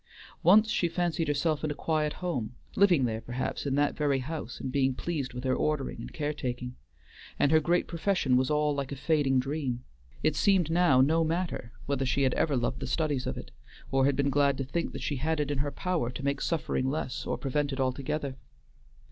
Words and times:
Once 0.41 0.71
she 0.71 0.87
fancied 0.87 1.27
herself 1.27 1.63
in 1.63 1.69
a 1.69 1.75
quiet 1.75 2.13
home; 2.25 2.55
living 2.75 3.05
there, 3.05 3.21
perhaps, 3.21 3.67
in 3.67 3.75
that 3.75 3.95
very 3.95 4.17
house, 4.17 4.59
and 4.59 4.71
being 4.71 4.95
pleased 4.95 5.31
with 5.31 5.43
her 5.43 5.53
ordering 5.55 5.97
and 6.01 6.11
care 6.11 6.33
taking. 6.33 6.75
And 7.37 7.51
her 7.51 7.59
great 7.59 7.85
profession 7.87 8.35
was 8.35 8.49
all 8.49 8.73
like 8.73 8.91
a 8.91 8.95
fading 8.95 9.37
dream; 9.37 9.83
it 10.23 10.35
seemed 10.35 10.71
now 10.71 11.01
no 11.01 11.23
matter 11.23 11.71
whether 11.85 12.03
she 12.07 12.23
had 12.23 12.33
ever 12.33 12.57
loved 12.57 12.79
the 12.79 12.87
studies 12.87 13.27
of 13.27 13.37
it, 13.37 13.51
or 13.91 14.11
been 14.11 14.31
glad 14.31 14.57
to 14.57 14.63
think 14.63 14.91
that 14.93 15.03
she 15.03 15.17
had 15.17 15.39
it 15.39 15.51
in 15.51 15.59
her 15.59 15.71
power 15.71 16.09
to 16.09 16.25
make 16.25 16.41
suffering 16.41 16.89
less, 16.89 17.27
or 17.27 17.37
prevent 17.37 17.71
it 17.71 17.79
altogether. 17.79 18.37